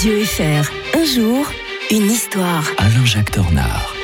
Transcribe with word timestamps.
Radio 0.00 0.24
FR. 0.24 0.96
Un 0.96 1.04
jour, 1.04 1.46
une 1.90 2.10
histoire. 2.10 2.64
Alain-Jacques 2.78 3.32
Tornard. 3.32 3.94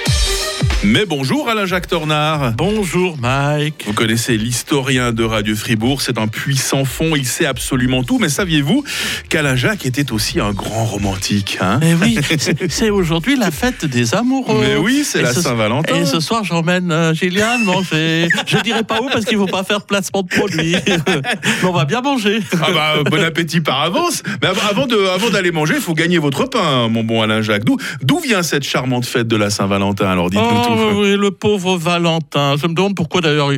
Mais 0.88 1.04
bonjour 1.04 1.48
Alain-Jacques 1.48 1.88
Tornard. 1.88 2.52
Bonjour 2.52 3.16
Mike. 3.20 3.82
Vous 3.88 3.92
connaissez 3.92 4.36
l'historien 4.36 5.10
de 5.12 5.24
Radio 5.24 5.56
Fribourg, 5.56 6.00
c'est 6.00 6.16
un 6.16 6.28
puissant 6.28 6.84
fond, 6.84 7.16
il 7.16 7.26
sait 7.26 7.44
absolument 7.44 8.04
tout, 8.04 8.18
mais 8.20 8.28
saviez-vous 8.28 8.84
qu'Alain-Jacques 9.28 9.84
était 9.84 10.12
aussi 10.12 10.38
un 10.38 10.52
grand 10.52 10.84
romantique 10.84 11.58
hein? 11.60 11.80
Mais 11.80 11.94
oui, 11.94 12.18
c'est- 12.68 12.90
aujourd'hui 12.90 13.34
la 13.36 13.50
fête 13.50 13.84
des 13.84 14.14
amoureux. 14.14 14.60
Mais 14.60 14.76
oui, 14.76 15.02
c'est 15.04 15.22
la 15.22 15.34
Saint-Valentin. 15.34 15.96
Et 15.96 16.04
ce 16.06 16.20
soir, 16.20 16.44
j'emmène 16.44 16.92
euh, 16.92 17.12
Gilliane 17.12 17.64
manger. 17.64 18.28
Je 18.46 18.58
dirai 18.58 18.84
pas 18.84 19.00
où 19.02 19.08
parce 19.08 19.24
qu'il 19.24 19.38
faut 19.38 19.46
pas 19.46 19.64
faire 19.64 19.82
placement 19.82 20.22
de 20.22 20.28
produit. 20.28 20.76
Mais 20.86 21.68
on 21.68 21.72
va 21.72 21.84
bien 21.84 22.00
manger. 22.00 22.38
Ah 22.62 22.66
bah, 22.72 22.94
bon 23.10 23.22
appétit 23.24 23.60
par 23.60 23.82
avance. 23.82 24.22
Mais 24.40 24.46
av- 24.48 24.62
avant 24.70 24.86
de, 24.86 24.96
avant 25.12 25.30
d'aller 25.30 25.50
manger, 25.50 25.74
il 25.76 25.82
faut 25.82 25.94
gagner 25.94 26.18
votre 26.18 26.44
pain, 26.44 26.86
mon 26.88 27.02
bon 27.02 27.22
Alain-Jacques. 27.22 27.64
D'où, 27.64 27.76
d'où 28.02 28.20
vient 28.20 28.44
cette 28.44 28.62
charmante 28.62 29.04
fête 29.04 29.26
de 29.26 29.36
la 29.36 29.50
Saint-Valentin 29.50 30.08
Alors 30.08 30.30
dites-nous 30.30 30.46
Oh, 30.48 30.64
tout. 30.64 30.75
Oui, 30.76 30.92
oui, 30.96 31.16
le 31.18 31.30
pauvre 31.30 31.76
Valentin. 31.76 32.56
Je 32.60 32.66
me 32.66 32.74
demande 32.74 32.94
pourquoi 32.94 33.20
d'ailleurs 33.20 33.50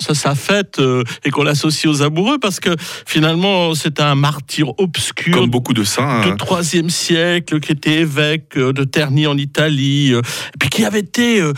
ça, 0.00 0.14
ça 0.14 0.34
fête 0.34 0.78
euh, 0.78 1.04
et 1.24 1.30
qu'on 1.30 1.42
l'associe 1.42 1.92
aux 1.92 2.02
amoureux 2.02 2.38
parce 2.38 2.60
que 2.60 2.70
finalement 3.06 3.74
c'est 3.74 4.00
un 4.00 4.14
martyr 4.14 4.72
obscur 4.78 5.36
Comme 5.36 5.50
beaucoup 5.50 5.74
de 5.74 5.84
saints. 5.84 6.22
du 6.22 6.30
hein. 6.30 6.36
3e 6.38 6.88
siècle, 6.88 7.60
qui 7.60 7.72
était 7.72 8.00
évêque 8.00 8.56
euh, 8.56 8.72
de 8.72 8.84
Terni 8.84 9.26
en 9.26 9.36
Italie, 9.36 10.12
euh, 10.12 10.20
et 10.54 10.58
puis 10.58 10.68
qui 10.68 10.84
avait 10.84 11.00
été 11.00 11.40
euh, 11.40 11.52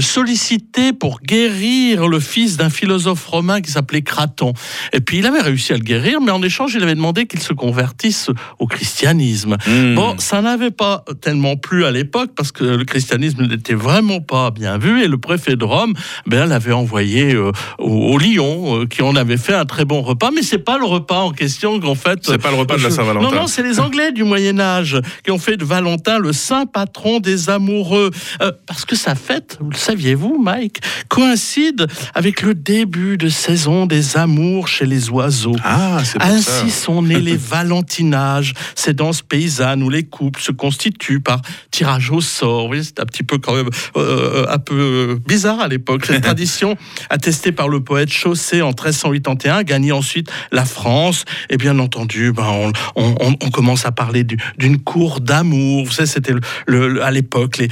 sollicité 0.00 0.92
pour 0.92 1.20
guérir 1.20 2.08
le 2.08 2.20
fils 2.20 2.56
d'un 2.56 2.70
philosophe 2.70 3.26
romain 3.26 3.60
qui 3.60 3.70
s'appelait 3.70 4.02
Craton. 4.02 4.52
Et 4.92 5.00
puis 5.00 5.18
il 5.18 5.26
avait 5.26 5.40
réussi 5.40 5.72
à 5.72 5.76
le 5.76 5.82
guérir, 5.82 6.20
mais 6.20 6.30
en 6.30 6.42
échange, 6.42 6.74
il 6.74 6.82
avait 6.82 6.94
demandé 6.94 7.26
qu'il 7.26 7.40
se 7.40 7.52
convertisse 7.52 8.30
au 8.58 8.66
christianisme. 8.66 9.56
Hmm. 9.66 9.94
Bon, 9.94 10.18
ça 10.18 10.40
n'avait 10.42 10.70
pas 10.70 11.04
tellement 11.20 11.56
plu 11.56 11.84
à 11.84 11.90
l'époque 11.90 12.30
parce 12.36 12.52
que 12.52 12.64
le 12.64 12.84
christianisme 12.84 13.46
n'était 13.46 13.74
vraiment 13.74 14.20
pas 14.20 14.31
bien 14.54 14.78
vu 14.78 15.02
et 15.02 15.08
le 15.08 15.18
préfet 15.18 15.56
de 15.56 15.64
Rome 15.64 15.94
ben, 16.26 16.46
l'avait 16.46 16.72
envoyé 16.72 17.34
euh, 17.34 17.52
au, 17.78 18.12
au 18.12 18.18
Lyon, 18.18 18.82
euh, 18.82 18.86
qui 18.86 19.02
en 19.02 19.14
avait 19.16 19.36
fait 19.36 19.54
un 19.54 19.64
très 19.64 19.84
bon 19.84 20.00
repas, 20.02 20.30
mais 20.34 20.42
c'est 20.42 20.58
pas 20.58 20.78
le 20.78 20.84
repas 20.84 21.20
en 21.20 21.30
question 21.30 21.78
qu'en 21.80 21.94
fait. 21.94 22.20
C'est 22.22 22.40
pas 22.40 22.50
le 22.50 22.56
repas 22.56 22.76
de 22.76 22.82
la 22.82 22.90
Saint-Valentin. 22.90 23.30
Non, 23.30 23.42
non, 23.42 23.46
c'est 23.46 23.62
les 23.62 23.80
Anglais 23.80 24.12
du 24.12 24.24
Moyen 24.24 24.58
Âge 24.58 25.00
qui 25.24 25.30
ont 25.30 25.38
fait 25.38 25.56
de 25.56 25.64
Valentin 25.64 26.18
le 26.18 26.32
saint 26.32 26.66
patron 26.66 27.20
des 27.20 27.50
amoureux. 27.50 28.10
Euh, 28.40 28.52
parce 28.66 28.84
que 28.84 28.96
sa 28.96 29.14
fête, 29.14 29.58
vous 29.60 29.70
le 29.70 29.76
saviez-vous, 29.76 30.38
Mike, 30.42 30.80
coïncide 31.08 31.86
avec 32.14 32.42
le 32.42 32.54
début 32.54 33.18
de 33.18 33.28
saison 33.28 33.86
des 33.86 34.16
amours 34.16 34.68
chez 34.68 34.86
les 34.86 35.10
oiseaux. 35.10 35.56
Ah, 35.64 35.98
Ainsi 36.20 36.42
ça. 36.42 36.68
sont 36.68 37.02
nés 37.02 37.20
les 37.20 37.36
valentinages, 37.52 38.54
ces 38.74 38.94
danses 38.94 39.22
paysannes 39.22 39.82
où 39.82 39.90
les 39.90 40.04
couples 40.04 40.40
se 40.40 40.52
constituent 40.52 41.20
par 41.20 41.42
tirage 41.70 42.10
au 42.10 42.20
sort. 42.20 42.68
Voyez, 42.68 42.82
c'est 42.82 43.00
un 43.00 43.04
petit 43.04 43.22
peu 43.22 43.38
quand 43.38 43.54
même 43.54 43.68
euh, 43.96 44.21
un 44.48 44.58
peu 44.58 45.18
bizarre 45.26 45.60
à 45.60 45.68
l'époque. 45.68 46.06
Cette 46.06 46.22
tradition, 46.32 46.76
attestée 47.10 47.52
par 47.52 47.68
le 47.68 47.80
poète 47.80 48.10
Chaucer 48.10 48.62
en 48.62 48.68
1381, 48.68 49.62
gagne 49.62 49.92
ensuite 49.92 50.30
la 50.52 50.64
France. 50.64 51.24
Et 51.50 51.56
bien 51.56 51.78
entendu, 51.78 52.32
ben, 52.32 52.46
on, 52.48 52.72
on- 52.96 53.14
on- 53.20 53.36
on 53.42 53.50
commence 53.50 53.86
à 53.86 53.92
parler 53.92 54.24
du- 54.24 54.36
d'une 54.58 54.78
cour 54.78 55.20
d'amour. 55.20 55.84
Vous 55.84 55.92
savez, 55.92 56.06
c'était 56.08 56.32
le- 56.32 56.40
le- 56.66 56.88
le- 56.88 57.02
à 57.02 57.10
l'époque 57.10 57.58
les- 57.58 57.68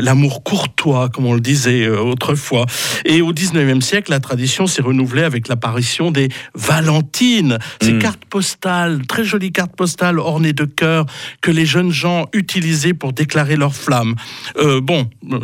l'amour 0.00 0.42
courtois, 0.42 1.08
comme 1.08 1.26
on 1.26 1.34
le 1.34 1.40
disait 1.40 1.84
euh, 1.86 1.98
autrefois. 2.00 2.66
Et 3.04 3.20
au 3.22 3.32
19e 3.32 3.80
siècle, 3.82 4.10
la 4.10 4.20
tradition 4.20 4.66
s'est 4.66 4.82
renouvelée 4.82 5.22
avec 5.22 5.48
l'apparition 5.48 6.10
des 6.10 6.28
Valentines, 6.54 7.58
ces 7.80 7.92
Mm. 7.92 7.98
cartes 7.98 8.24
postales, 8.28 9.06
très 9.06 9.24
jolies 9.24 9.52
cartes 9.52 9.76
postales 9.76 10.18
ornées 10.18 10.52
de 10.52 10.64
cœurs 10.64 11.06
que 11.40 11.50
les 11.50 11.66
jeunes 11.66 11.92
gens 11.92 12.26
utilisaient 12.32 12.94
pour 12.94 13.12
déclarer 13.12 13.56
leur 13.56 13.74
flamme. 13.74 14.14
Euh, 14.56 14.80
bon, 14.80 15.08
euh, 15.32 15.40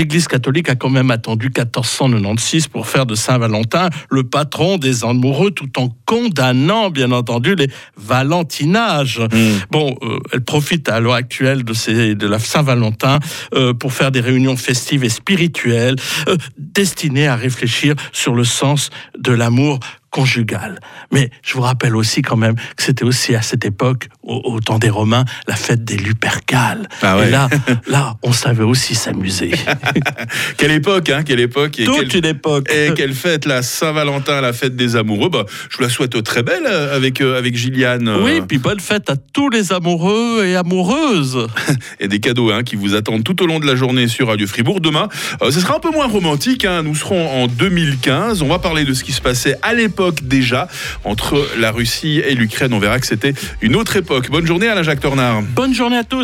l'Église 0.00 0.28
catholique 0.28 0.70
a 0.70 0.76
quand 0.76 0.88
même 0.88 1.10
attendu 1.10 1.48
1496 1.54 2.68
pour 2.68 2.86
faire 2.86 3.04
de 3.04 3.14
Saint-Valentin 3.14 3.90
le 4.08 4.24
patron 4.24 4.78
des 4.78 5.04
amoureux, 5.04 5.50
tout 5.50 5.78
en 5.78 5.90
condamnant, 6.06 6.88
bien 6.88 7.12
entendu, 7.12 7.54
les 7.54 7.68
valentinages. 7.98 9.20
Hmm. 9.20 9.58
Bon, 9.70 9.94
euh, 10.00 10.18
elle 10.32 10.40
profite 10.40 10.88
à 10.88 11.00
l'heure 11.00 11.12
actuelle 11.12 11.64
de, 11.64 11.74
ces, 11.74 12.14
de 12.14 12.26
la 12.26 12.38
Saint-Valentin 12.38 13.18
euh, 13.52 13.74
pour 13.74 13.92
faire 13.92 14.10
des 14.10 14.20
réunions 14.20 14.56
festives 14.56 15.04
et 15.04 15.10
spirituelles 15.10 15.96
euh, 16.28 16.38
destinées 16.56 17.28
à 17.28 17.36
réfléchir 17.36 17.94
sur 18.10 18.34
le 18.34 18.44
sens 18.44 18.88
de 19.18 19.32
l'amour 19.32 19.80
conjugal. 20.10 20.80
Mais 21.12 21.30
je 21.42 21.54
vous 21.54 21.60
rappelle 21.60 21.96
aussi 21.96 22.22
quand 22.22 22.36
même 22.36 22.56
que 22.56 22.82
c'était 22.82 23.04
aussi 23.04 23.34
à 23.34 23.42
cette 23.42 23.64
époque, 23.64 24.08
au, 24.30 24.54
au 24.54 24.60
temps 24.60 24.78
des 24.78 24.90
Romains, 24.90 25.24
la 25.48 25.56
fête 25.56 25.84
des 25.84 25.96
Lupercales. 25.96 26.88
Ah 27.02 27.16
ouais. 27.18 27.28
Et 27.28 27.30
là, 27.30 27.48
là, 27.88 28.14
on 28.22 28.32
savait 28.32 28.62
aussi 28.64 28.94
s'amuser. 28.94 29.50
Quelle 30.56 30.70
époque, 30.72 31.08
hein, 31.10 31.22
quelle 31.24 31.40
époque. 31.40 31.78
Et 31.78 31.84
Toute 31.84 32.08
quelle- 32.08 32.18
une 32.24 32.26
époque. 32.30 32.68
Et 32.72 32.92
quelle 32.94 33.14
fête, 33.14 33.44
la 33.46 33.62
Saint-Valentin, 33.62 34.40
la 34.40 34.52
fête 34.52 34.76
des 34.76 34.96
amoureux. 34.96 35.28
Bah, 35.30 35.44
je 35.70 35.76
vous 35.76 35.82
la 35.82 35.88
souhaite 35.88 36.22
très 36.22 36.42
belle 36.42 36.64
euh, 36.66 36.94
avec, 36.96 37.20
euh, 37.20 37.38
avec 37.38 37.56
Gilliane. 37.56 38.08
euh, 38.08 38.22
Oui, 38.22 38.40
puis 38.46 38.58
bonne 38.58 38.80
fête 38.80 39.10
à 39.10 39.16
tous 39.16 39.48
les 39.50 39.72
amoureux 39.72 40.44
et 40.44 40.56
amoureuses. 40.56 41.46
et 42.00 42.08
des 42.08 42.20
cadeaux 42.20 42.50
hein, 42.50 42.62
qui 42.62 42.76
vous 42.76 42.94
attendent 42.94 43.24
tout 43.24 43.42
au 43.42 43.46
long 43.46 43.58
de 43.60 43.66
la 43.66 43.74
journée 43.76 44.08
sur 44.08 44.28
Radio 44.28 44.46
Fribourg. 44.46 44.80
Demain, 44.80 45.08
euh, 45.42 45.50
ce 45.50 45.60
sera 45.60 45.76
un 45.76 45.80
peu 45.80 45.90
moins 45.90 46.06
romantique. 46.06 46.64
hein. 46.64 46.82
Nous 46.82 46.94
serons 46.94 47.28
en 47.44 47.46
2015. 47.46 48.42
On 48.42 48.48
va 48.48 48.58
parler 48.58 48.84
de 48.84 48.94
ce 48.94 49.04
qui 49.04 49.12
se 49.12 49.20
passait 49.20 49.56
à 49.62 49.74
l'époque 49.74 50.22
déjà 50.22 50.68
entre 51.04 51.46
la 51.58 51.70
Russie 51.72 52.20
et 52.26 52.34
l'Ukraine. 52.34 52.72
On 52.72 52.78
verra 52.78 52.98
que 53.00 53.06
c'était 53.06 53.34
une 53.60 53.76
autre 53.76 53.96
époque. 53.96 54.19
Bonne 54.28 54.46
journée, 54.46 54.68
Alain 54.68 54.82
Jacques 54.82 55.00
Tornard. 55.00 55.42
Bonne 55.42 55.74
journée 55.74 55.96
à 55.98 56.04
tous. 56.04 56.18